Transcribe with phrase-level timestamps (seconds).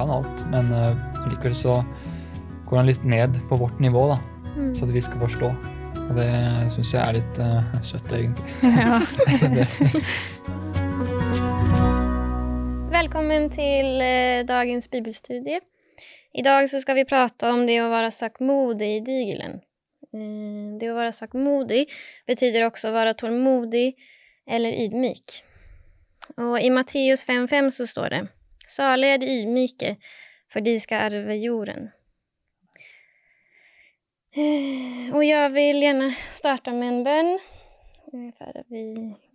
[0.00, 0.96] kan alt, men uh,
[1.28, 1.84] likevel så
[2.68, 4.74] går han litt ned på vårt nivå, da, Mm.
[4.74, 5.48] så at vi skal forstå.
[6.10, 6.30] Og det
[6.74, 8.50] syns jeg er litt uh, søtt, egentlig.
[8.66, 8.98] Ja.
[12.96, 15.60] Velkommen til uh, dagens bibelstudie.
[16.34, 19.60] I dag så skal vi prate om det å være sakmodig i digelen.
[20.10, 21.84] Eh, det å være sakmodig
[22.26, 23.94] betyder også å være tålmodig
[24.50, 25.40] eller ydmyk.
[26.42, 28.22] Og i Matteus 5.5 så står det
[28.70, 29.96] Salige er de ydmyke,
[30.52, 31.90] for de skal arve jorden.
[34.36, 38.84] Eh, Og jeg vil gjerne starte med en bønn eh, før vi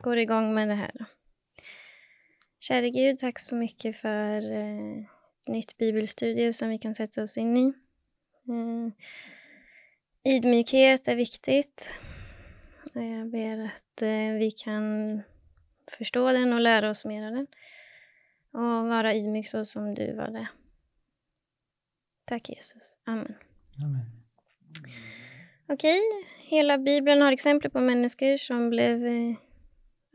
[0.04, 1.12] går i gang med det her.
[2.66, 7.54] Kjære Gud, takk så mye for et nytt bibelstudie som vi kan sette oss inn
[7.60, 7.68] i.
[8.50, 9.12] Eh,
[10.36, 11.62] ydmykhet er viktig.
[12.96, 14.86] Og jeg ber at eh, vi kan
[15.98, 17.50] forstå den og lære oss mer av den.
[18.56, 20.46] Og være ydmyk så som du var det.
[22.30, 22.96] Takk, Jesus.
[23.06, 23.36] Amen.
[23.84, 24.06] Amen.
[25.68, 25.84] Ok,
[26.50, 29.36] hela Bibeln har eksempler på mennesker som ble eh,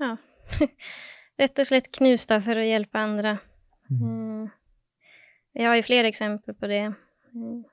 [0.01, 0.15] ja,
[1.41, 3.37] rett og slett knust for å hjelpe andre.
[3.91, 4.01] Mm.
[4.01, 4.45] Mm.
[5.59, 6.85] Vi har jo flere eksempler på det.
[7.35, 7.65] Mm.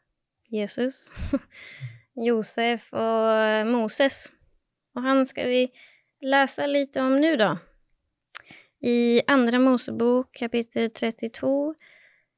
[0.53, 1.07] Jesus,
[2.27, 4.25] Josef og eh, Moses.
[4.97, 5.63] Og han skal vi
[6.25, 7.53] lese litt om nå, da.
[8.85, 11.73] I Andre Mosebok kapittel 32,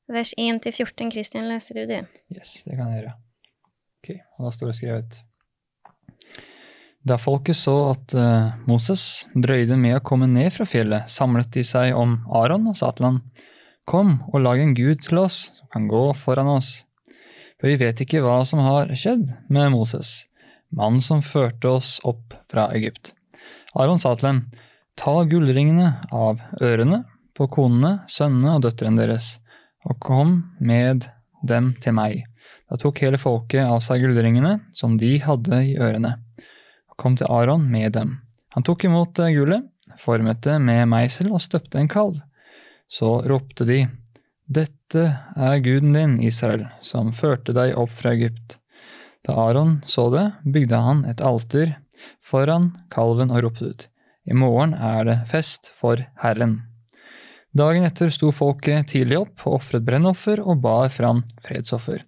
[0.08, 1.12] vers 1-14.
[1.12, 2.04] Kristian, leser du det?
[2.32, 3.16] Yes, det kan jeg gjøre.
[4.00, 5.20] Ok, og da står det skrevet.
[7.10, 9.04] Da folket så at eh, Moses
[9.36, 13.10] drøyde med å komme ned fra fjellet, samlet de seg om Aron og sa til
[13.10, 13.22] ham,
[13.90, 16.84] Kom og lag en gud til oss som kan gå foran oss.
[17.58, 20.30] For vi vet ikke hva som har skjedd med Moses,
[20.70, 23.16] mannen som førte oss opp fra Egypt.
[23.74, 24.44] Aron sa til dem,
[25.00, 27.06] Ta gullringene av ørene
[27.38, 29.38] på konene, sønnene og døtrene deres,
[29.88, 31.06] og kom med
[31.48, 32.26] dem til meg.
[32.68, 36.18] Da tok hele folket av seg gullringene som de hadde i ørene,
[36.92, 38.18] og kom til Aron med dem.
[38.58, 39.70] Han tok imot eh, gullet,
[40.04, 42.18] formet det med meisel og støpte en kalv.
[42.92, 43.86] Så ropte de,
[44.50, 45.06] Dette
[45.38, 48.58] er guden din, Israel, som førte deg opp fra Egypt.
[49.24, 51.78] Da Aron så det, bygde han et alter
[52.20, 53.88] foran kalven og ropte ut,
[54.30, 56.60] I morgen er det fest for Herren.
[57.50, 62.04] Dagen etter sto folket tidlig opp og ofret brennoffer og bar fram fredsoffer.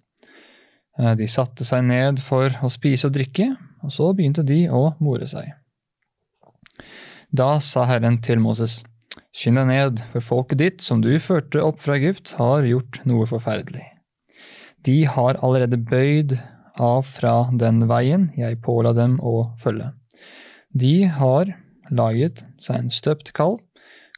[0.98, 3.48] Eh, De satte seg ned for å spise og drikke,
[3.82, 5.50] og så begynte de å more seg.
[7.34, 8.82] Da sa Herren til Moses,
[9.32, 13.24] Skynd deg ned, for folket ditt, som du førte opp fra Egypt, har gjort noe
[13.28, 13.86] forferdelig.
[14.84, 16.36] De har allerede bøyd
[16.76, 19.88] av fra den veien jeg påla dem å følge.
[20.76, 21.54] De har
[21.92, 23.60] laget seg en støpt kalv,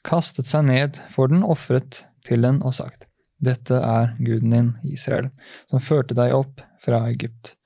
[0.04, 3.08] kastet seg ned for den, ofret til den og sagt,
[3.44, 5.28] Dette er guden din, Israel,
[5.68, 7.56] som førte deg opp fra Egypt.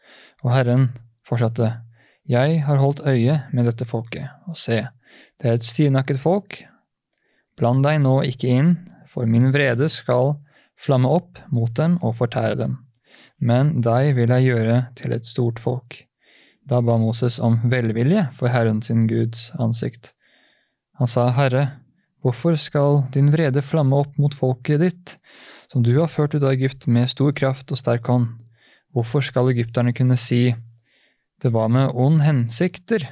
[0.43, 0.89] Og Herren
[1.29, 1.85] fortsatte,
[2.29, 4.83] Jeg har holdt øye med dette folket, og se,
[5.41, 6.59] det er et stivnakket folk.
[7.57, 8.75] Bland deg nå ikke inn,
[9.09, 10.37] for min vrede skal
[10.79, 12.77] flamme opp mot dem og fortære dem.
[13.39, 16.08] Men deg vil jeg gjøre til et stort folk.
[16.69, 20.13] Da ba Moses om velvilje for Herren sin Guds ansikt.
[21.01, 21.65] Han sa, Herre,
[22.21, 25.15] hvorfor skal din vrede flamme opp mot folket ditt,
[25.73, 28.35] som du har ført ut av Egypt med stor kraft og sterk hånd?
[28.93, 30.53] Hvorfor skal egypterne kunne si,
[31.41, 33.07] det var med ond hensikter?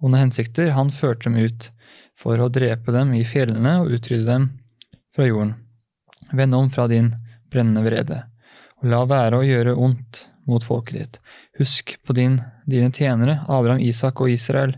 [0.00, 1.70] Onde hensikter, han førte dem ut
[2.16, 4.48] for å drepe dem i fjellene og utrydde dem
[5.12, 5.54] fra jorden.
[6.32, 7.12] Vend om fra din
[7.52, 8.22] brennende vrede,
[8.80, 11.20] og la være å gjøre ondt mot folket ditt.
[11.58, 14.76] Husk på din, dine tjenere, Abraham, Isak og Israel,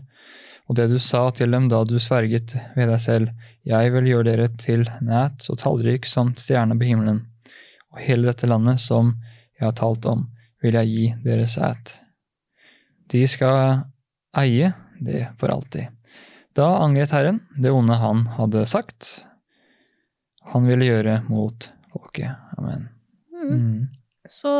[0.69, 3.31] og det du sa til dem da du sverget ved deg selv,
[3.65, 7.23] jeg vil gjøre dere til næt så tallrik som stjerner på himmelen,
[7.89, 9.15] og hele dette landet som
[9.57, 10.27] jeg har talt om,
[10.61, 11.95] vil jeg gi deres æt.
[13.09, 13.81] De skal
[14.37, 15.89] eie det for alltid.
[16.55, 19.25] Da angret Herren det onde han hadde sagt,
[20.53, 22.35] han ville gjøre mot folket.
[22.57, 22.87] Amen.
[23.33, 23.49] Mm.
[23.49, 23.87] Mm.
[24.29, 24.51] Så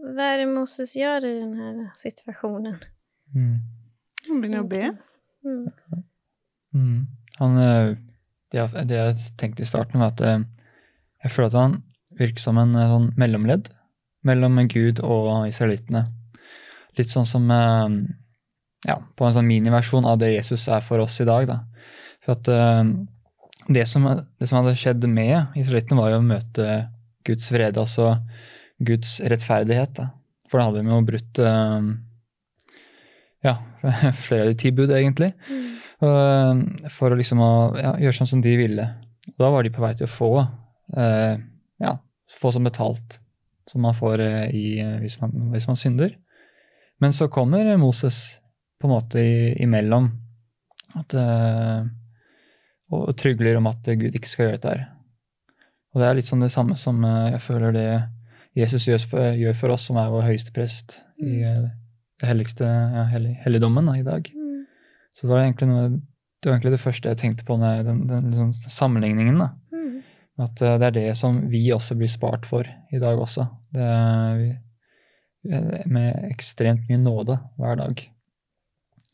[0.00, 2.78] hva er det Moses gjør i denne situasjonen?
[3.36, 3.56] Mm.
[4.28, 4.92] Han begynner å be.
[5.44, 5.66] Mm.
[6.76, 6.96] Mm.
[7.40, 7.90] Han, eh,
[8.52, 10.46] det, jeg, det jeg tenkte i starten, var at eh,
[11.24, 11.76] jeg føler at han
[12.20, 13.70] virker som en eh, sånn mellomledd
[14.28, 16.06] mellom Gud og israelittene.
[16.98, 21.24] Litt sånn som ja, på en sånn miniversjon av det Jesus er for oss i
[21.24, 21.46] dag.
[21.48, 21.56] Da.
[22.26, 22.50] For at
[23.70, 24.04] det, som,
[24.36, 26.66] det som hadde skjedd med israelittene, var jo å møte
[27.24, 28.18] Guds vrede, altså
[28.80, 29.94] Guds rettferdighet.
[29.98, 30.08] Da.
[30.50, 31.90] For da hadde de jo brutt eh,
[33.46, 33.54] ja,
[34.26, 35.32] flere av de ti bud, egentlig.
[35.48, 35.68] Mm.
[36.00, 38.88] Eh, for å liksom å ja, gjøre sånn som de ville.
[39.34, 40.32] Og da var de på vei til å få
[40.96, 41.36] eh,
[41.84, 41.94] ja,
[42.40, 43.20] få som betalt,
[43.68, 46.16] som man får eh, i, eh, hvis, man, hvis man synder.
[47.00, 48.40] Men så kommer Moses
[48.80, 49.34] på en måte i,
[49.64, 50.08] imellom
[50.98, 51.14] at,
[52.90, 54.80] og trygler om at Gud ikke skal gjøre dette her.
[55.94, 57.86] Og det er litt sånn det samme som jeg føler det
[58.58, 61.68] Jesus gjør for, oss som er vår høyeste prest i eh,
[62.20, 64.26] det helligste ja, hellig, helligdommen da, i dag.
[64.34, 64.64] Mm.
[65.14, 65.84] Så det var egentlig noe
[66.40, 69.36] det var egentlig det første jeg tenkte på, den, jeg- den, den, liksom sammenligningen.
[69.74, 69.98] Mm.
[70.40, 73.44] At uh, det er det som vi også blir spart for i dag også.
[73.76, 74.54] Det er, vi,
[75.92, 78.00] med ekstremt mye nåde hver dag.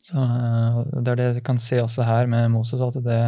[0.07, 3.19] Så uh, Det er det jeg kan se også her med Moses, at det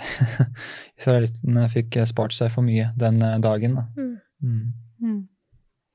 [1.00, 3.74] Israelittene fikk spart seg for mye den dagen.
[3.74, 3.88] da.
[3.98, 4.14] Mm.
[4.40, 4.72] Mm.
[5.00, 5.20] Mm.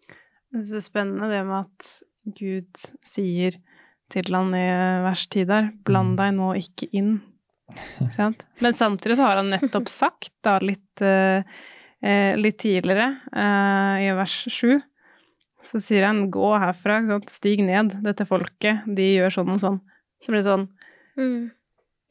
[0.10, 1.90] Jeg synes det er spennende det med at
[2.38, 3.58] Gud sier
[4.14, 4.66] til han i
[5.06, 6.18] vers 10 der, bland Mm.
[6.20, 7.14] deg nå ikke inn.
[8.02, 8.44] Ikke sant?
[8.62, 11.42] Men samtidig så har han nettopp sagt, da, litt, eh,
[12.06, 14.78] eh, litt tidligere, eh, i vers 7,
[15.66, 17.30] så sier han gå herfra, ikke sant?
[17.34, 19.80] stig ned, dette folket, de gjør sånn og sånn.
[20.22, 20.68] Så blir det sånn,
[21.18, 21.52] Mm.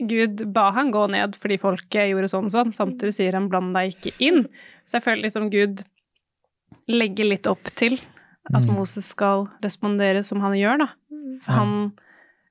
[0.08, 3.74] Gud ba han gå ned fordi folket gjorde sånn og sånn, samtidig sier han bland
[3.76, 4.48] deg ikke inn.
[4.84, 5.84] Så jeg føler liksom Gud
[6.88, 7.98] legger litt opp til
[8.52, 8.74] at Mm.
[8.76, 10.88] Moses skal respondere som han gjør, da.
[11.42, 11.92] For han,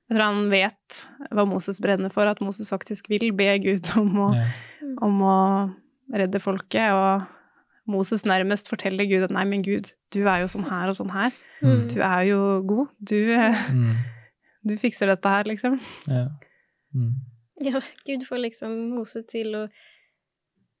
[0.08, 4.10] jeg tror han vet hva Moses brenner for, at Moses faktisk vil be Gud om
[4.16, 4.46] å, Ja.
[5.02, 5.74] om å
[6.12, 7.26] redde folket, og
[7.86, 11.10] Moses nærmest forteller Gud at nei, men Gud, du er jo sånn her og sånn
[11.12, 11.30] her.
[11.62, 11.88] Mm.
[11.92, 12.88] Du er jo god.
[13.02, 13.36] Du,
[13.70, 13.96] Mm.
[14.66, 15.78] du fikser dette her, liksom.
[16.08, 16.28] Ja.
[16.94, 17.12] Mm.
[17.60, 19.68] Ja, Gud får liksom Moses til å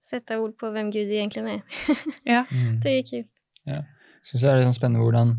[0.02, 1.62] sette ord på hvem Gud egentlig er.
[2.26, 2.44] Ja.
[2.50, 2.80] Mm.
[2.82, 3.30] Det er kult.
[4.24, 5.36] Syns jeg er litt sånn spennende hvordan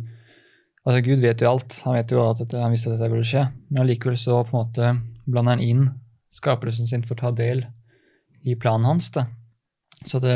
[0.86, 1.80] Altså, Gud vet jo alt.
[1.88, 3.48] Han vet jo at dette, han visste at dette ville skje.
[3.72, 4.92] Men allikevel så på en måte
[5.26, 5.88] blander han inn
[6.36, 7.64] skapelsen sin for å ta del
[8.46, 9.10] i planen hans.
[9.16, 9.26] da.
[10.06, 10.36] Så det,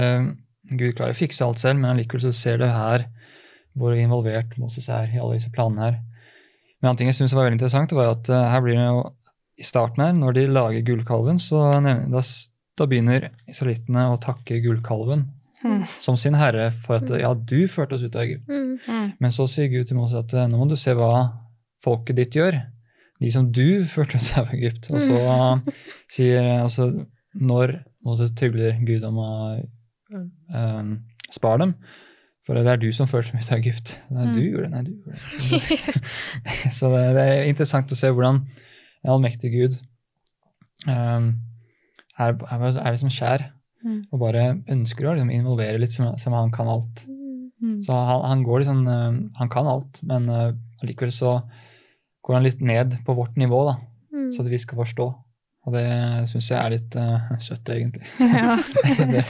[0.71, 3.05] Gud klarer å fikse alt selv, men allikevel så ser du her
[3.77, 5.99] hvor involvert Moses er i alle disse planene her.
[6.81, 9.03] Men en ting jeg syns var veldig interessant, var at eh, her blir det jo
[9.59, 12.23] i starten her, når de lager gullkalven, så da,
[12.79, 15.27] da begynner israelittene å takke gullkalven
[15.65, 15.81] Mm.
[15.99, 18.47] som sin herre for at ja, du førte oss ut av Egypt.
[18.47, 18.77] Mm.
[18.87, 19.07] Mm.
[19.19, 21.09] Men så sier Gud til Moses at eh, nå må du se hva
[21.83, 22.61] folket ditt gjør.
[23.19, 24.87] De som du førte ut av Egypt.
[24.93, 25.19] Og så
[26.15, 26.89] sier altså,
[27.35, 27.73] Når
[28.07, 29.31] Moses trygler Gud om å
[30.15, 30.93] um,
[31.29, 31.73] spare dem
[32.47, 33.91] For det er du som førte dem ut av Egypt.
[34.09, 34.47] Nei, du Mm.
[34.47, 34.71] gjorde det.
[34.71, 35.83] Nei, du gjorde det.
[36.71, 38.39] Så, så det, det er interessant å se hvordan
[39.03, 39.75] en allmektig Gud
[40.87, 41.33] um,
[42.17, 43.99] er, er, er liksom skjær Mm.
[44.11, 47.05] og bare ønsker å liksom, involvere litt, som, som han kan alt.
[47.07, 47.77] Mm.
[47.83, 50.51] Så han, han går liksom eh, Han kan alt, men eh,
[50.83, 51.37] allikevel så
[52.23, 53.79] går han litt ned på vårt nivå, da,
[54.09, 54.31] Mm.
[54.33, 55.05] så at vi skal forstå.
[55.67, 55.85] Og det
[56.31, 58.05] syns jeg er litt uh, søtt, egentlig.
[58.39, 58.55] Ja.
[59.13, 59.23] det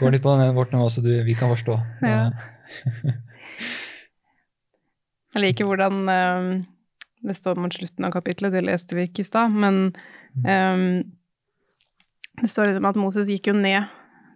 [0.00, 1.76] går litt på vårt nivå, så du, vi kan forstå.
[2.02, 2.30] Ja.
[5.32, 6.48] Jeg liker hvordan um,
[7.24, 9.78] det står mot slutten av kapitlet, det leste vi ikke i stad, men
[10.44, 10.82] eh,
[12.42, 13.86] det står liksom at Moses gikk jo ned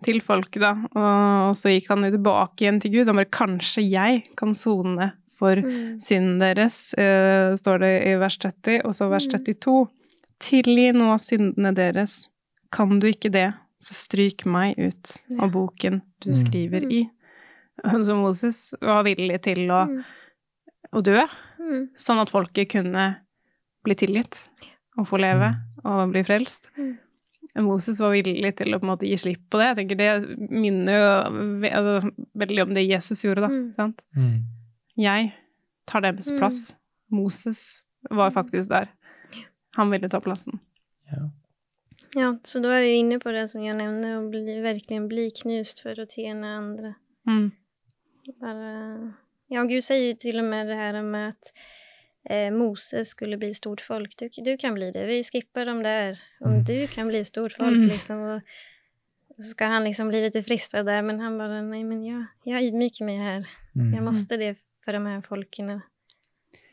[0.07, 3.09] til folket, da, og så gikk han jo tilbake igjen til Gud.
[3.09, 5.99] Han bare 'Kanskje jeg kan sone for Mm.
[5.99, 9.33] synden deres', eh, står det i vers 30, og så vers Mm.
[9.33, 9.89] 32.
[10.39, 12.29] 'Tilgi nå syndene deres.
[12.71, 16.37] Kan du ikke det, så stryk meg ut av boken du Mm.
[16.37, 17.11] skriver i'.
[18.05, 20.05] Så Moses var villig til å, Mm.
[20.95, 21.27] å dø,
[21.61, 21.89] Mm.
[21.95, 23.17] sånn at folket kunne
[23.85, 24.49] bli tilgitt
[24.99, 26.71] og få leve og bli frelst.
[26.79, 26.99] Mm.
[27.65, 29.71] Moses var villig til å på en måte gi slipp på det.
[29.71, 31.09] Jeg tenker Det minner jo
[31.71, 33.49] altså, veldig om det Jesus gjorde, da.
[33.53, 33.73] Mm.
[33.77, 34.03] Sant?
[34.17, 34.37] Mm.
[34.97, 35.33] Jeg
[35.87, 36.39] tar deres Mm.
[36.39, 36.75] plass.
[37.11, 38.89] Moses var faktisk der.
[39.77, 40.61] Han ville ta plassen.
[41.13, 41.31] Ja.
[42.17, 45.31] Ja, så da er vi inne på det som jeg nevnte, å bli, virkelig bli
[45.31, 46.95] knust for å tjene andre.
[47.29, 47.53] Mm.
[48.41, 49.15] Bare
[49.53, 51.53] ja, Gud sier jo til og med det her med att
[52.31, 54.17] eh, Moses skulle bli stort folk.
[54.19, 55.07] Du, du kan bli det.
[55.07, 56.19] Vi skipper dem der.
[56.41, 56.65] Om Mm.
[56.65, 57.89] du kan bli stort folk Mm.
[57.89, 58.21] liksom.
[58.21, 58.43] Och,
[59.39, 62.71] så skal han liksom bli litt fristad der, men han bare Nei, men jeg, jeg
[62.73, 63.43] ydmyker meg her.
[63.77, 63.93] Mm.
[63.95, 65.83] Jeg måtte det for de her folkene.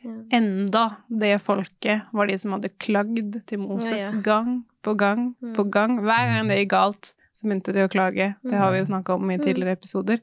[0.04, 0.14] Ja.
[0.32, 4.20] Enda det folket var de som hadde klagd til Moses Ja, ja.
[4.20, 5.54] gang på gang Mm.
[5.54, 5.98] på gang.
[6.00, 8.34] Hver gang det gikk galt, så begynte de å klage.
[8.42, 9.42] Det har vi jo snakka om i Mm.
[9.44, 10.20] tidligere episoder.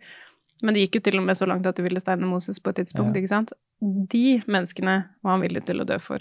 [0.62, 2.70] Men det gikk jo til og med så langt at de ville steine Moses på
[2.70, 3.15] et tidspunkt.
[3.15, 3.22] Ja.
[3.22, 3.51] ikke sant?
[3.82, 6.20] De menneskene var han villig til å dø for.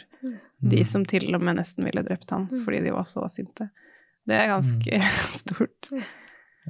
[0.61, 0.85] De Mm.
[0.87, 2.59] som til og med nesten ville drept han Mm.
[2.65, 3.71] fordi de var så sinte.
[4.27, 5.01] Det er ganske
[5.43, 5.91] stort.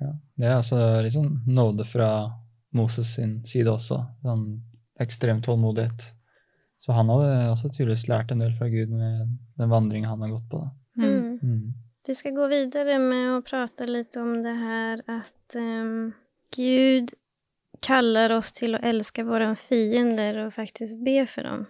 [0.00, 0.12] Ja.
[0.38, 2.32] Det er altså litt sånn nåde fra
[2.72, 4.00] Moses sin side også.
[4.24, 4.60] Sånn
[5.00, 6.12] ekstrem tålmodighet.
[6.78, 10.30] Så han hadde også tydeligvis lært en del fra Gud med den vandringen han har
[10.30, 10.60] gått på.
[10.60, 10.70] Da.
[10.96, 11.20] Mm.
[11.20, 11.38] Mm.
[11.42, 11.72] Mm.
[12.06, 16.14] Vi skal gå videre med å prate litt om det her at um,
[16.56, 17.12] Gud
[17.80, 21.66] kallar oss till att älska våra fiender och faktiskt be för dem.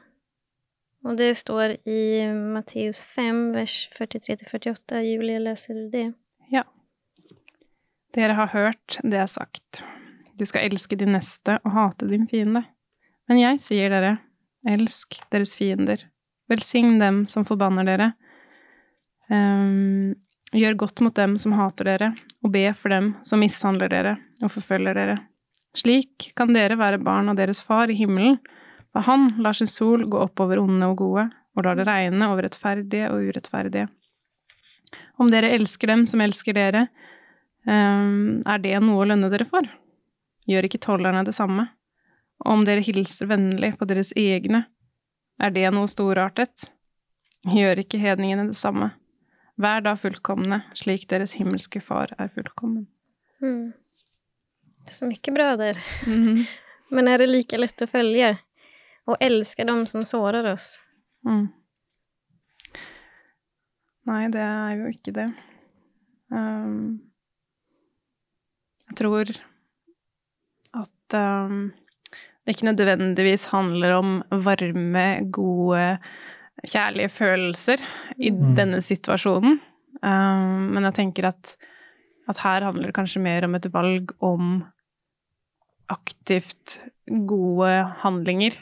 [1.04, 5.00] Och det står i Matteus 5, vers 43-48.
[5.00, 6.12] Julia, läser du det?
[6.50, 6.64] Ja.
[8.14, 9.84] Dere har hørt det er sagt.
[10.34, 12.64] Du skal elske din neste og hate din fiende.
[13.28, 14.16] Men jeg sier dere,
[14.68, 16.02] elsk deres fiender.
[16.50, 18.12] Velsign dem som forbanner dere.
[19.30, 20.16] Um,
[20.52, 22.08] gjør godt mot dem som hater dere,
[22.42, 25.18] og be for dem som mishandler dere og forfølger dere.
[25.76, 28.40] Slik kan dere være barn av deres far i himmelen,
[28.90, 32.30] for han lar sin sol gå opp over onde og gode, og lar det regne
[32.30, 33.86] over rettferdige og urettferdige.
[35.20, 36.88] Om dere elsker dem som elsker dere,
[37.68, 39.66] ehm, er det noe å lønne dere for?
[40.50, 41.68] Gjør ikke tollerne det samme?
[42.40, 44.64] Og om dere hilser vennlig på deres egne,
[45.40, 46.70] er det noe storartet?
[47.48, 48.90] Gjør ikke hedningene det samme?
[49.60, 52.86] Vær da fullkomne, slik deres himmelske far er fullkommen.
[53.44, 53.72] Mm.
[54.90, 55.78] Så mycket bröder.
[56.06, 56.44] Mhm.
[56.90, 58.36] Men är det lika lätt att följa?
[59.04, 60.80] Och älska dem som sårar oss?
[61.26, 61.48] Mm.
[64.06, 65.26] Nei, det er jo ikke det.
[66.32, 67.00] Um,
[68.88, 69.30] jeg tror
[70.80, 71.70] at um,
[72.46, 75.84] det ikke nødvendigvis handler om varme, gode,
[76.66, 77.82] kjærlige følelser
[78.18, 78.54] i Mm.
[78.58, 79.60] denne situasjonen.
[80.02, 81.56] Um, men jeg tenker at,
[82.28, 84.64] at her handler det kanskje mer om et valg om
[85.90, 86.78] aktivt
[87.26, 87.72] gode
[88.04, 88.56] handlinger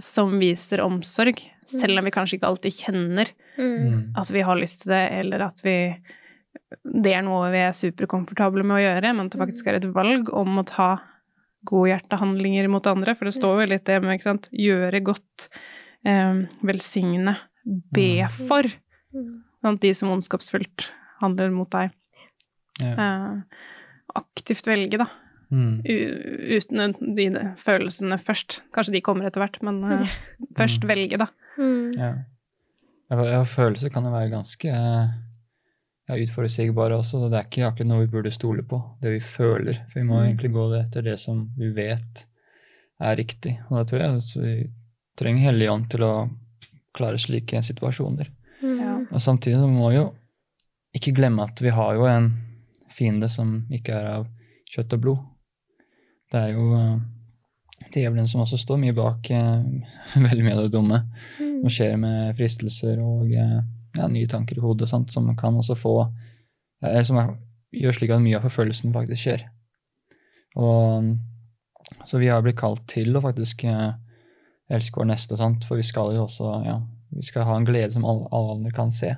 [0.00, 1.36] som viser omsorg,
[1.68, 4.14] selv om vi kanskje ikke alltid kjenner Mm.
[4.16, 5.74] At vi har lyst til det, eller at vi
[7.04, 9.84] Det er noe vi er superkomfortable med å gjøre, men at det faktisk er et
[9.92, 11.02] valg om å ta
[11.68, 14.48] gode hjertehandlinger mot andre, for det står jo litt det med ikke sant?
[14.56, 15.48] gjøre godt,
[16.06, 17.36] eh, velsigne,
[17.92, 18.30] be Mm.
[18.48, 18.62] for
[19.12, 19.42] Mm.
[19.62, 19.80] sant?
[19.80, 20.88] de som ondskapsfullt
[21.20, 21.90] handler mot deg.
[22.80, 22.94] Ja.
[22.96, 23.42] Eh,
[24.16, 25.06] aktivt velge, da.
[25.52, 25.82] Mm.
[25.84, 27.26] Uten de
[27.60, 28.62] følelsene først.
[28.72, 29.82] Kanskje de kommer etter hvert, men
[30.58, 30.88] først Mm.
[30.88, 31.26] velge, da.
[31.58, 31.92] Mm.
[31.98, 32.12] Ja.
[33.12, 35.08] Ja, følelser kan jo være ganske eh,
[36.08, 37.26] ja, utforutsigbare også.
[37.28, 39.82] Det er ikke akkurat noe vi burde stole på, det vi føler.
[39.92, 40.24] For vi må Mm.
[40.30, 42.24] egentlig gå etter det som vi vet
[43.02, 43.58] er riktig.
[43.70, 44.70] Og da tror jeg at vi
[45.20, 46.30] trenger Hellig Ånd til å
[46.96, 48.28] klare slike situasjoner.
[48.62, 48.80] Mm.
[48.80, 48.94] Ja.
[49.12, 50.14] Og samtidig så må vi jo
[50.94, 52.32] ikke glemme at vi har jo en
[52.92, 54.26] fiende som ikke er av
[54.72, 55.18] kjøtt og blod.
[56.32, 57.00] Det er jo eh,
[57.92, 59.64] djevelen som også står mye bak eh,
[60.26, 61.04] veldig mye av det dumme
[61.38, 61.62] Mm.
[61.62, 63.58] som skjer med fristelser og eh,
[63.96, 65.94] ja, nye tanker i hodet, sant, som kan også få
[66.82, 67.28] Eller som er,
[67.70, 69.44] gjør slik at mye av forfølgelsen faktisk skjer.
[70.58, 71.12] Og
[72.08, 76.10] Så vi har blitt kalt til å faktisk elske vår neste, sant, for vi skal
[76.16, 76.80] jo også ja,
[77.14, 79.12] vi skal ha en glede som alle, alle andre kan se.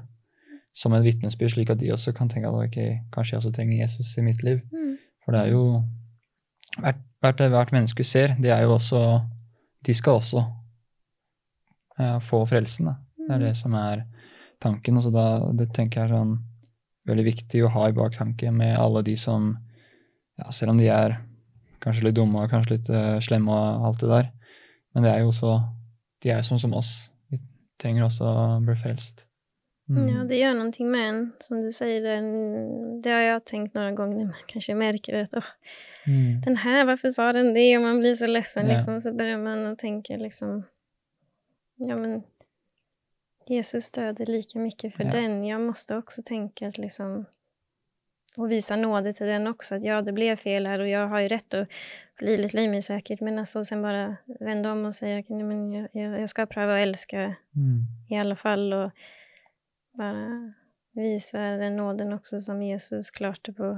[0.74, 2.78] Som et vitnesbyrd, slik at de også kan tenke at ok,
[3.14, 4.60] kanskje jeg også trenger Jesus i mitt liv.
[4.74, 4.96] Mm.
[5.24, 5.64] For det er jo
[6.80, 9.00] hvert, hvert, hvert menneske ser, det er jo også
[9.84, 10.40] De skal også
[12.00, 12.88] uh, få frelsen.
[12.88, 12.94] Da.
[13.26, 14.06] Det er det som er
[14.62, 14.96] tanken.
[14.96, 16.38] Og så da, det tenker jeg er sånn
[17.04, 19.52] veldig viktig å ha i baktanke med alle de som
[20.38, 21.18] ja, Selv om de er
[21.84, 24.30] kanskje litt dumme og kanskje litt uh, slemme og alt det der,
[24.94, 25.52] men det er jo også
[26.24, 27.10] De er sånn som oss.
[27.28, 27.36] Vi
[27.78, 29.26] trenger også å bli frelst.
[29.88, 30.06] Mm.
[30.08, 32.14] Ja, det gjør noen ting med en, som du sier, det,
[33.04, 35.50] det har jeg tenkt noen ganger, man kanskje märker att åh,
[36.06, 36.40] Mm.
[36.44, 37.76] den her, hvorfor sa den det?
[37.76, 38.72] Og man blir så ledsen Ja.
[38.72, 39.00] liksom.
[39.00, 40.64] Så begynner man å tenke liksom,
[41.76, 42.22] ja men
[43.48, 45.10] Jesus døde lika mye for Ja.
[45.10, 45.44] den.
[45.44, 47.26] Jeg måtte også tenke at liksom,
[48.38, 51.20] og vise nåde til den også, at ja, det ble fel her, og jeg har
[51.20, 51.66] jo rett å
[52.18, 55.38] bli litt lei meg sikkert, Men altså sen bare vende om og si at jeg,
[55.40, 56.80] jeg, jag, jag, jag ska pröva
[57.56, 57.86] Mm.
[58.10, 58.90] i alle fall och
[59.98, 60.54] bara
[60.94, 63.74] viser den nåden også som Jesus klarte på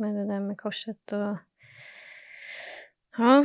[0.00, 1.38] med det der med korset og
[3.18, 3.40] ja.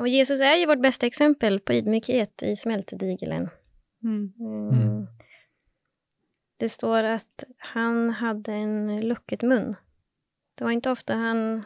[0.00, 3.50] Og Jesus er jo vårt beste eksempel på ydmykhet i smeltedigelen.
[4.02, 4.32] Mm.
[4.40, 4.68] Mm.
[4.68, 5.06] Mm.
[6.62, 9.74] Det står at han hadde en lucket mun.
[10.54, 11.64] Det var ikke ofte han,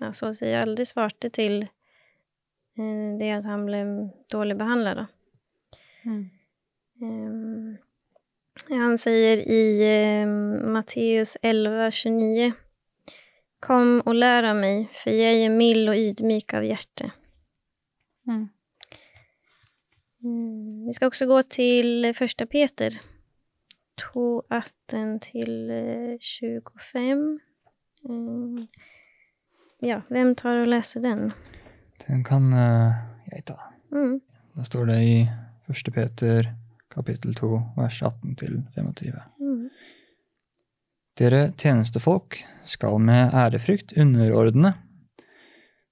[0.00, 3.82] ja, så å si aldri svarte til eh, det at han ble
[4.32, 5.04] dårlig behandlad.
[5.04, 5.06] Då.
[6.10, 6.24] Mm.
[7.02, 7.76] Ehm,
[8.68, 9.82] han säger i
[10.20, 10.26] eh,
[10.72, 12.52] Matteus 11.29
[13.60, 17.10] Kom och lär av mig, för jag är mild och ydmyk av hjärte.
[18.26, 18.48] Mm.
[20.22, 23.00] Mm, vi ska också gå till första Peter
[24.12, 27.40] 2, 18 till eh, 25.
[28.08, 28.66] Mm,
[29.78, 31.32] ja, vem tar och läser den?
[32.06, 32.92] Den kan eh,
[33.32, 33.60] jeg ta.
[33.92, 34.20] Mm.
[34.52, 35.28] Da står det i
[35.66, 35.94] 1.
[35.94, 36.65] Peter
[36.96, 39.20] kapittel 2 vers 18-25.
[39.40, 39.68] Mm.
[41.16, 44.74] Dere tjenestefolk skal med ærefrykt underordne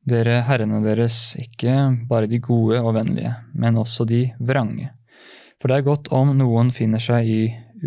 [0.04, 1.72] Dere herrene deres, ikke
[2.10, 4.90] bare de gode og vennlige, men også de vrange.
[5.56, 7.38] For det er godt om noen finner seg i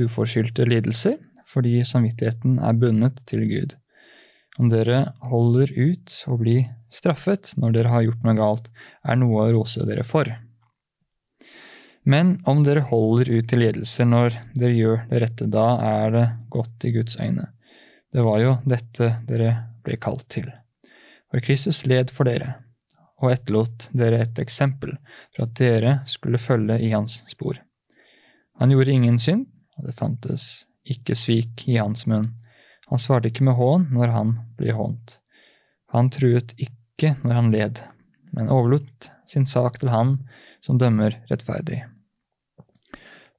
[0.01, 3.75] uforskyldte lidelser, fordi samvittigheten er bundet til Gud.
[4.57, 8.71] Om dere holder ut og blir straffet når dere har gjort noe galt,
[9.05, 10.33] er noe å rose dere for.
[12.07, 16.27] Men om dere holder ut til lidelser når dere gjør det rette, da er det
[16.53, 17.49] godt i Guds øyne.
[18.15, 19.49] Det var jo dette dere
[19.83, 20.47] ble kalt til.
[21.27, 22.53] For Kristus led for dere,
[23.19, 24.93] og etterlot dere et eksempel
[25.35, 27.59] for at dere skulle følge i hans spor.
[28.61, 29.43] Han gjorde ingen synd,
[29.75, 30.47] og det fantes
[30.87, 32.31] ikke svik i hans munn.
[32.87, 35.19] Han svarte ikke med hån når han ble hånt.
[35.91, 37.83] Han truet ikke når han led,
[38.31, 40.21] men overlot sin sak til han
[40.63, 41.83] som dømmer rettferdig.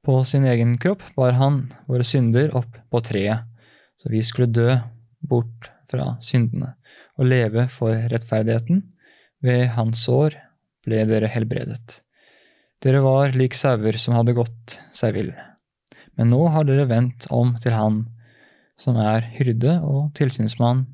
[0.09, 3.45] På sin egen kropp bar han våre synder opp på treet,
[4.00, 4.71] så vi skulle dø
[5.21, 6.71] bort fra syndene
[7.19, 8.87] og leve for rettferdigheten.
[9.45, 10.35] Ved hans sår
[10.87, 12.00] ble dere helbredet.
[12.81, 15.31] Dere var lik sauer som hadde gått seg vill.
[16.17, 18.00] Men nå har dere vendt om til Han
[18.81, 20.87] som er hyrde og tilsynsmann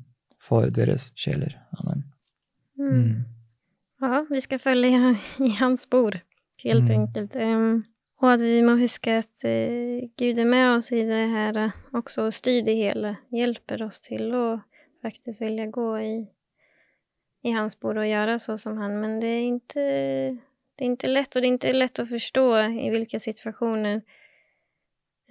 [0.43, 1.55] for deres sjeler.
[1.79, 2.03] Amen.
[2.77, 3.25] Mm.
[4.03, 6.19] Ja, vi skal følge i hans spor,
[6.65, 6.95] helt Mm.
[6.99, 7.35] enkelt.
[7.35, 7.85] Ehm,
[8.17, 12.27] och at vi må huske att eh, Gud er med oss i det her også,
[12.27, 13.15] og styrer styr det hele.
[13.31, 14.45] Hjelper oss til å
[15.03, 16.15] faktisk vilja gå i,
[17.43, 18.95] i hans bord og gjøre så som han.
[19.01, 19.87] Men det er ikke
[20.75, 22.45] det er ikke lett, og det er ikke lett å forstå
[22.83, 24.01] i hvilke situasjoner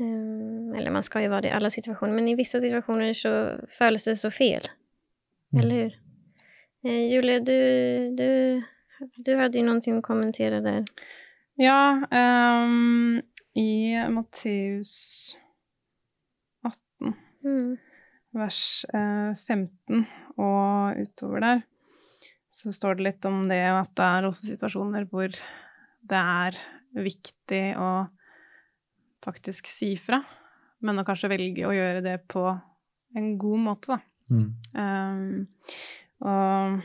[0.01, 3.35] um, eller man skal jo være det i alle situasjoner, men i vissa situasjoner så
[3.69, 4.71] føles det så fel.
[5.53, 5.61] Mm.
[5.61, 5.99] Eller hur?
[6.85, 7.59] Eh, Julia, du,
[8.17, 8.63] du,
[9.17, 10.89] du hadde jo noe å kommentere där.
[11.61, 13.21] Ja, um,
[13.55, 15.37] i Matteus
[16.63, 17.77] 18, Mm.
[18.35, 18.61] vers
[18.95, 20.07] uh, 15
[20.41, 21.63] og utover der,
[22.55, 26.59] så står det litt om det at det er også situasjoner hvor det er
[26.95, 27.91] viktig å
[29.25, 30.19] faktisk si fra,
[30.85, 32.43] men å kanskje velge å gjøre det på
[33.15, 34.01] en god måte, da.
[34.33, 34.51] Mm.
[34.75, 35.47] Um,
[36.25, 36.81] og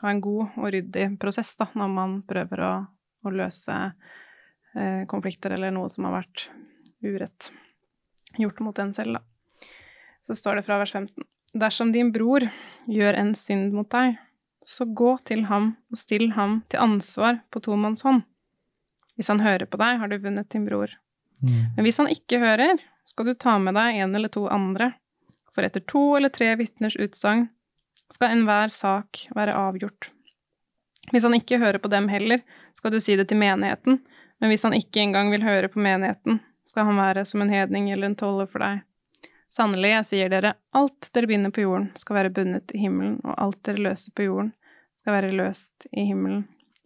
[0.00, 2.72] ha en god og ryddig prosess da, når man prøver å,
[3.24, 3.76] å løse
[4.74, 6.48] eh, konflikter eller noe som har vært
[7.04, 7.50] urett
[8.38, 9.18] gjort mot en selv.
[9.18, 9.68] Da.
[10.26, 11.26] Så står det fra vers 15.
[11.60, 12.46] Dersom din bror
[12.86, 14.18] gjør en synd mot deg,
[14.66, 18.22] så gå til ham og still ham til ansvar på tomannshånd.
[19.18, 20.92] Hvis han hører på deg, har du vunnet din bror.
[21.42, 21.74] Mm.
[21.76, 24.92] Men hvis han ikke hører, skal du ta med deg en eller to andre,
[25.50, 27.48] for etter to eller tre vitners utsagn
[28.12, 30.10] skal enhver sak være avgjort.
[31.10, 32.42] Hvis han ikke hører på dem heller,
[32.74, 33.98] skal du si det til menigheten,
[34.40, 37.90] men hvis han ikke engang vil høre på menigheten, skal han være som en hedning
[37.90, 38.84] eller en toller for deg.
[39.50, 43.34] Sannelig, jeg sier dere, alt dere binder på jorden, skal være bundet i himmelen, og
[43.34, 44.52] alt dere løser på jorden,
[44.94, 46.44] skal være løst i himmelen.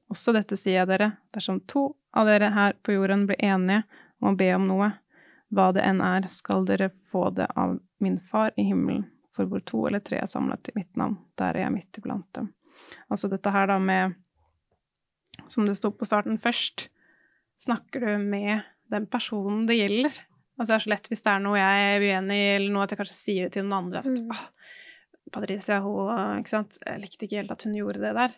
[0.08, 3.82] Også dette sier jeg dere, dersom to av dere her på jorden blir enige
[4.22, 4.94] om å be om noe,
[5.52, 9.04] hva det enn er, skal dere få det av min far i himmelen.
[9.34, 12.28] For hvor to eller tre er samlet i mitt navn, der er jeg midt iblant
[12.38, 12.52] dem.
[13.10, 14.14] Altså dette her da med,
[15.50, 16.88] som det sto på starten først,
[17.60, 20.14] snakker du med den personen det gjelder?
[20.58, 22.84] Altså det er så lett hvis det er noe jeg er uenig i, eller noe
[22.86, 24.30] at jeg kanskje sier det til noen andre, at Mm.
[24.30, 24.44] ah,
[25.34, 28.34] Patricia, hun, ikke sant, jeg likte ikke helt at hun gjorde det der.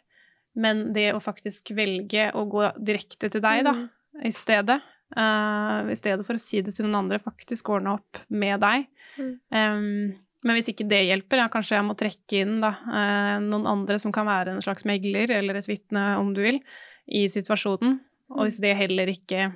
[0.57, 3.91] Men det å faktisk velge å gå direkte til deg, da, Mm.
[4.25, 4.81] i stedet,
[5.17, 8.87] uh, i stedet for å si det til noen andre, faktisk ordne opp med deg.
[9.19, 9.41] Mm.
[9.53, 13.67] Em, men hvis ikke det hjelper, ja, kanskje jeg må trekke inn da, eh, noen
[13.67, 16.61] andre som kan være en slags megler, eller et vitne, om du vil,
[17.07, 17.99] i situasjonen.
[18.37, 19.51] Og hvis det heller ikke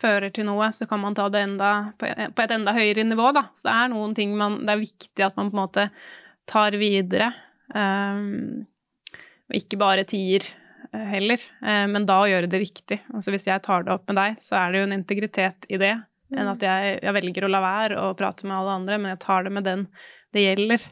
[0.00, 3.30] fører til noe, så kan man ta det enda, på på et enda høyere nivå,
[3.36, 3.46] da.
[3.54, 5.88] Så det er noen ting man Det er viktig at man på en måte
[6.50, 7.32] tar videre.
[7.74, 8.66] Um,
[9.48, 10.44] og ikke bare tier
[10.92, 13.00] eh, heller, eh, men da å gjøre det riktig.
[13.12, 15.80] Altså hvis jeg tar det opp med deg, så er det jo en integritet i
[15.80, 15.94] det,
[16.36, 19.22] enn at jeg, jeg velger å la være å prate med alle andre, men jeg
[19.24, 19.86] tar det med den
[20.34, 20.84] det gjelder,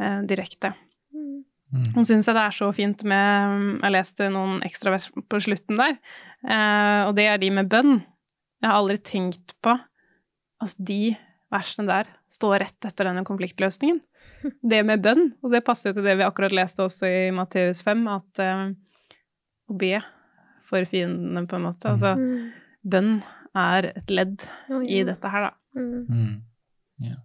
[0.00, 0.72] eh, direkte.
[1.14, 1.44] Mm.
[1.94, 5.78] Hun syns jeg det er så fint med Jeg leste noen ekstra vers på slutten
[5.78, 5.98] der,
[6.46, 8.00] eh, og det er de med bønn.
[8.60, 9.74] Jeg har aldri tenkt på
[10.60, 11.16] at de
[11.50, 14.00] versene der står rett etter denne konfliktløsningen.
[14.70, 17.82] Det med bønn, og det passer jo til det vi akkurat leste også i Matteus
[17.84, 18.62] 5, at eh,
[19.68, 19.98] å be
[20.70, 21.90] for fiendene, på en måte.
[21.90, 22.52] Altså, Mm.
[22.86, 23.10] bønn
[23.58, 25.52] er et ledd Oj, i dette her, da.
[25.76, 26.06] Mm.
[26.06, 26.34] Mm.
[27.06, 27.18] Ja.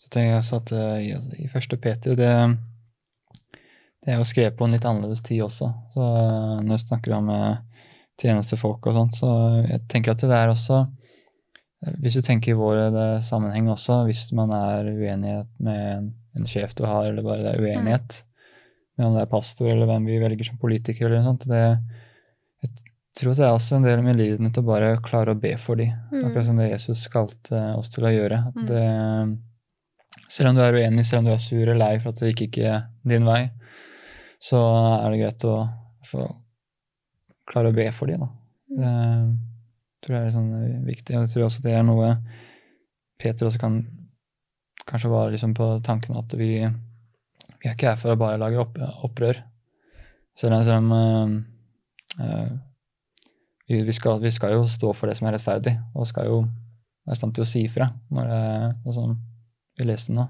[0.00, 2.30] Så tenker jeg også at uh, i, i første Peter det,
[4.00, 5.72] det er jo skrevet på en litt annerledes tid også.
[5.94, 7.84] Så uh, når vi snakker om uh,
[8.20, 10.86] tjenestefolk og sånt, så jeg tenker at det er også
[12.02, 16.74] Hvis du tenker i vår sammenheng også, hvis man er uenighet med en, en sjef
[16.76, 18.18] du har, eller bare det er uenighet,
[18.98, 21.06] med om det er pastor eller hvem vi velger som politiker.
[21.06, 21.46] eller noe sånt.
[21.48, 21.62] Det,
[23.18, 25.90] tror det er også en del av til å bare klare å be for dem.
[26.12, 26.24] Mm.
[26.28, 28.38] Akkurat som det Jesus kalte oss til å gjøre.
[28.48, 28.66] At Mm.
[28.66, 32.20] det, selv om du er uenig, selv om du er sur eller lei for at
[32.20, 33.50] det gikk ikke din vei,
[34.40, 34.60] så
[35.04, 35.56] er det greit å
[36.06, 36.28] få
[37.50, 38.28] klare å be for dem.
[38.70, 38.94] Det
[40.06, 41.16] tror jeg er sånn viktig.
[41.16, 42.16] og Jeg tror også det er noe
[43.20, 43.82] Peter også kan
[44.86, 48.58] kanskje være liksom på tanken at vi, vi er ikke her for å bare lage
[48.62, 49.42] opp, opprør.
[50.38, 52.48] Selv om, eh, eh,
[53.70, 56.38] vi, skal, vi skal jo stå for det som er rettferdig, og skal jo
[57.06, 59.16] være i stand til å si ifra når det sånn
[59.78, 60.26] vi leste nå.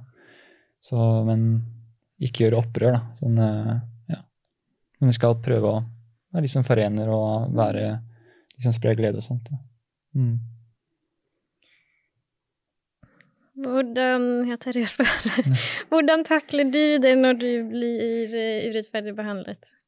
[0.85, 1.49] Så, men
[2.21, 3.01] ikke gjøre opprør, da.
[3.19, 3.73] Sånn, eh,
[4.15, 4.21] ja.
[5.01, 5.83] Men vi skal prøve å
[6.31, 7.85] være de som forener og være
[8.55, 9.51] de som sprer glede og sånt.
[9.51, 9.61] Ja.
[10.21, 10.39] Mm.
[13.61, 15.57] Hvordan Jeg tar det spørre.
[15.91, 18.33] Hvordan takler du det når du blir
[18.71, 19.80] urettferdig behandlet?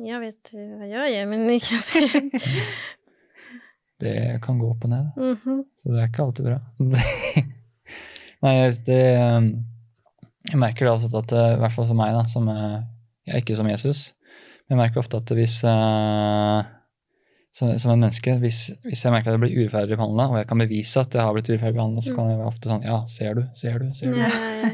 [0.00, 2.00] Jeg vet eh, hva jeg gjør, men ikke si
[4.02, 5.10] Det kan gå opp og ned.
[5.20, 5.58] Mhm.
[5.78, 6.58] Så det er ikke alltid bra.
[8.42, 8.54] Nei,
[8.88, 9.02] det
[10.48, 12.80] Jeg merker det også at eh, i hvert fall for meg, da, som eh,
[13.28, 14.06] jeg er ikke som Jesus,
[14.66, 16.64] men jeg merker ofte at hvis uh,
[17.54, 20.48] som, som en menneske, hvis, hvis jeg merker at jeg blir urettferdig behandla, og jeg
[20.50, 22.96] kan bevise at jeg har blitt urettferdig behandla, så kan jeg være ofte sånn Ja,
[23.12, 24.18] ser du, ser du, ser du?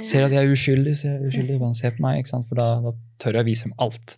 [0.06, 2.48] Ser at jeg er uskyldig, ser jeg er uskyldig, bare se på meg, ikke sant?
[2.48, 4.16] for da, da tør jeg å vise dem alt.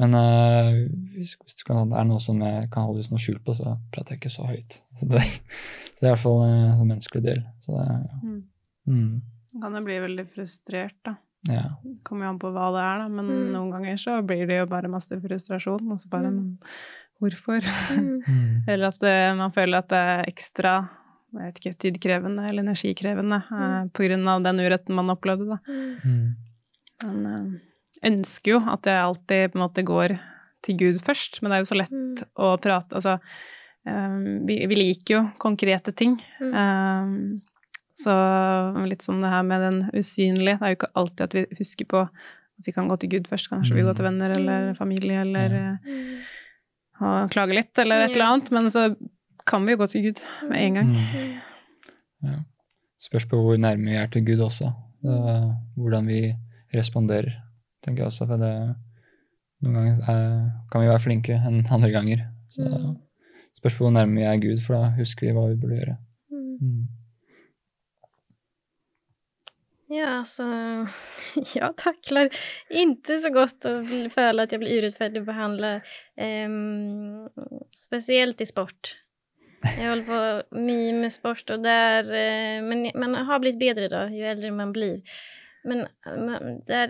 [0.00, 0.78] Men uh,
[1.14, 3.76] hvis, hvis det, kan, det er noe som jeg kan holdes noe skjult på, så
[3.94, 4.80] prater jeg ikke så høyt.
[5.00, 7.44] Så det, så det er i hvert fall eh, en menneskelig del.
[7.64, 8.18] Så det, ja.
[8.24, 8.40] Mm.
[8.88, 11.14] Mm, Kan jo bli veldig frustrert, da.
[11.48, 11.62] ja.
[12.04, 13.08] Kommer jo an på hva det er, da.
[13.14, 13.46] Men Mm.
[13.54, 15.92] noen ganger så blir det jo bare masse frustrasjon.
[15.94, 16.42] Og så bare Mm.
[16.42, 16.58] Men
[17.22, 17.62] hvorfor?
[17.94, 18.64] Mm.
[18.70, 20.74] Eller at det, man føler at det er ekstra
[21.34, 25.48] jeg vet ikke, tidkrevende eller energikrevende eh, på grunn av den uretten man opplevde.
[25.50, 25.58] Da.
[27.02, 27.48] Man eh,
[28.04, 30.18] ønsker jo at jeg alltid på en måte går
[30.64, 32.14] til Gud først, men det er jo så lett Mm.
[32.40, 33.18] å prate Altså,
[33.86, 36.14] um, vi, vi liker jo konkrete ting.
[36.40, 36.54] Mm.
[36.54, 37.42] Um,
[37.94, 38.14] så
[38.88, 40.58] litt som det her med den usynlige.
[40.58, 43.28] Det er jo ikke alltid at vi husker på at vi kan gå til Gud
[43.28, 43.48] først.
[43.50, 43.86] Kanskje vi Mm.
[43.90, 44.76] går til venner eller Mm.
[44.76, 45.72] familie eller Ja.
[45.72, 46.20] eh, Mm.
[47.00, 48.50] og klage litt eller et eller annet.
[48.50, 48.96] Men så
[49.46, 50.86] kan vi jo gå til Gud med en gang.
[50.86, 50.96] mm.
[50.96, 51.40] Mm.
[52.24, 52.38] Ja.
[52.98, 54.72] Spørs på hvor nærme vi er til Gud også.
[55.76, 56.34] Hvordan vi
[56.74, 57.30] responderer,
[57.84, 58.26] tenker jeg også.
[58.30, 58.52] For det,
[59.64, 60.26] noen ganger er,
[60.72, 62.26] kan vi være flinkere enn andre ganger.
[62.54, 62.96] Så Mm.
[63.58, 65.96] spørs på hvor nærme vi er Gud, for da husker vi hva vi burde gjøre.
[66.30, 66.58] Mm.
[66.60, 66.82] Mm.
[69.94, 70.44] Ja, altså
[71.58, 72.30] Jeg takler
[72.72, 73.74] ikke så godt å
[74.12, 75.84] føle at jeg blir urettferdig behandlet,
[76.18, 77.28] um,
[77.76, 78.94] spesielt i sport.
[79.64, 84.02] Jeg holder på mye med sport og där, eh, men man har blitt bedre da,
[84.12, 84.98] jo eldre man blir.
[85.64, 86.86] Men man, det,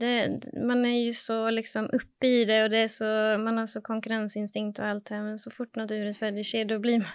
[0.00, 3.04] det, man är ju så liksom uppe i det och det är så,
[3.38, 5.22] man har så konkurrensinstinkt och allt det här.
[5.22, 7.08] Men så fort något orättfärdigt sker då blir man,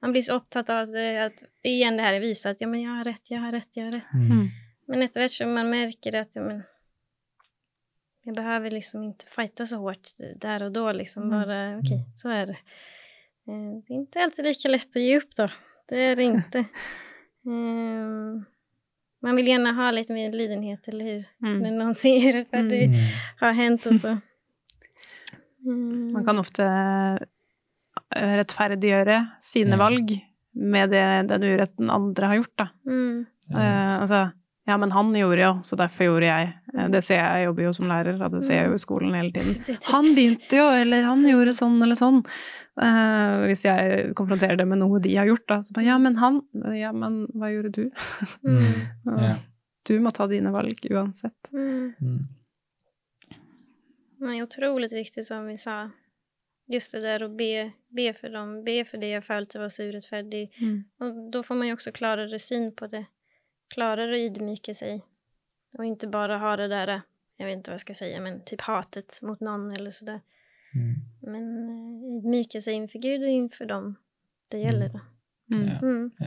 [0.00, 2.82] man blir så opptatt av det, att igen det här är visa att ja, men
[2.82, 4.12] jag har rätt, jag har rätt, jag har rätt.
[4.14, 4.30] Mm.
[4.32, 4.48] Mm.
[4.86, 6.62] Men etter hvert som man merker at ja, men,
[8.28, 11.28] jeg behøver liksom ikke fighte så hårt der og da, liksom.
[11.28, 11.32] Mm.
[11.32, 12.58] Bare ok, så er det.
[13.48, 15.48] Eh, Det er ikke alltid like lett å gi opp, da.
[15.88, 16.64] Det er det ikke.
[17.48, 18.40] Eh,
[19.22, 21.24] man vil gjerne ha litt mer lidenhet, eller hur?
[21.42, 21.58] Mm.
[21.62, 22.94] Når noen sier det Mm.
[23.40, 24.18] har hendt, og så
[25.66, 26.12] Mm.
[26.12, 26.62] Man kan ofte
[28.16, 29.76] eh, rettferdiggjøre sine Ja.
[29.76, 30.12] valg
[30.54, 32.68] med det, den uretten andre har gjort, da.
[32.86, 33.26] mm.
[33.50, 34.32] Eh, altså,
[34.68, 36.48] ja, men han gjorde jo, så derfor gjorde jeg.
[36.74, 38.82] Eh, Det ser jeg, jeg jobber jo som lærer, og det ser jeg jo i
[38.82, 39.76] skolen hele tiden.
[39.94, 42.18] Han begynte jo, eller han gjorde sånn eller sånn.
[42.78, 46.14] Uh, hvis jeg konfronterer det med noe de har gjort, da, så bare ja, men
[46.20, 46.36] han
[46.76, 47.88] Ja, men hva gjorde du?
[48.46, 48.68] Mm.
[49.08, 49.16] Ja.
[49.24, 49.32] Ja.
[49.88, 51.48] Du må ta dine valg uansett.
[51.50, 51.94] Mm.
[51.98, 52.20] Mm.
[54.20, 55.88] Det er utrolig viktig, som vi sa.
[56.68, 59.88] Just det der å be, be for dem, be for det jeg følte var så
[59.88, 60.50] urettferdig.
[60.60, 60.82] Mm.
[61.00, 63.06] Og da får man jo også klarere syn på det.
[63.68, 65.02] Klarare att ydmyka sig.
[65.78, 67.02] Och inte bara ha det där,
[67.36, 70.20] jag vet inte vad jag ska säga, men typ hatet mot någon eller sådär.
[70.74, 70.94] Mm.
[71.20, 73.96] Men eh, ydmyka sig inför Gud och inför dem
[74.50, 74.88] det gäller.
[74.88, 75.00] Då.
[75.56, 75.68] Mm.
[75.68, 75.78] Ja.
[75.82, 76.10] Mm.
[76.18, 76.26] Ja.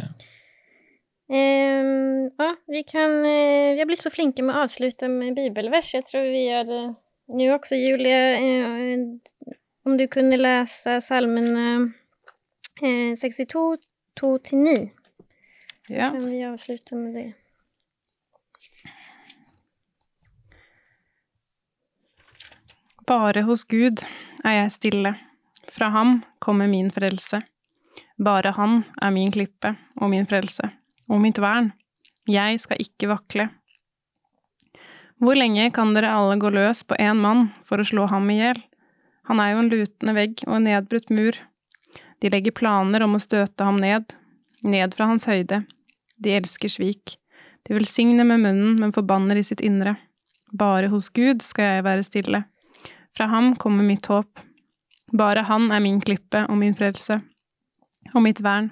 [1.36, 5.94] Ehm, ja, vi kan, eh, jag blir så flinke med att avsluta med bibelvers.
[5.94, 6.94] Jag tror vi gör det
[7.28, 7.76] nu också.
[7.76, 9.20] Julia, uh,
[9.84, 11.58] om du kunde läsa salmen
[12.82, 13.78] uh, 62,
[14.22, 14.90] 2-9.
[15.92, 16.12] Så Ja.
[16.12, 17.34] kan vi avsluta med det.
[23.08, 24.04] Bare hos Gud
[24.46, 25.14] er jeg stille.
[25.72, 27.42] Fra ham kommer min frelse.
[28.22, 30.70] Bare han er min klippe og min frelse,
[31.10, 31.72] og mitt vern.
[32.30, 33.50] Jeg skal ikke vakle.
[35.22, 38.40] Hvor lenge kan dere alle gå løs på én mann for å slå ham i
[38.40, 38.58] hjel?
[39.30, 41.38] Han er jo en lutende vegg og en nedbrutt mur.
[42.22, 44.16] De legger planer om å støte ham ned,
[44.64, 45.64] ned fra hans høyde.
[46.22, 47.18] De elsker svik.
[47.68, 49.96] De velsigner med munnen, men forbanner i sitt indre.
[50.52, 52.44] Bare hos Gud skal jeg være stille.
[53.16, 54.42] Fra ham kommer mitt håp.
[55.12, 57.20] Bare han er min klippe og min frelse.
[58.14, 58.72] Og mitt vern.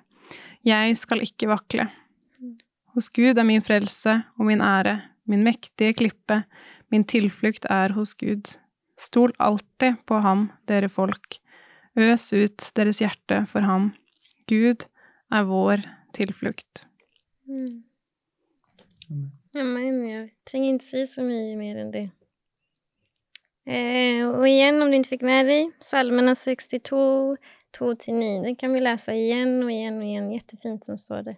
[0.66, 1.88] Jeg skal ikke vakle.
[2.96, 4.98] Hos Gud er min frelse og min ære,
[5.30, 6.44] min mektige klippe,
[6.92, 8.56] min tilflukt er hos Gud.
[9.00, 11.40] Stol alltid på ham, dere folk.
[11.96, 13.94] Øs ut deres hjerte for ham.
[14.50, 14.88] Gud
[15.32, 15.86] er vår
[16.18, 16.89] tilflukt.
[17.50, 17.84] Mm.
[19.52, 22.10] Ja, men jag trenger ikke si så mye mer enn det.
[23.66, 27.38] Eh, och igen, om du ikke fikk med dig, psalmerna 62,
[27.78, 30.32] 2-9, det kan vi läsa igjen og igjen og igjen.
[30.32, 31.36] Jättefint som står det.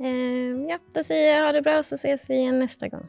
[0.00, 3.08] Eh, ja, da sier jeg ha det bra, så ses vi igjen neste gang.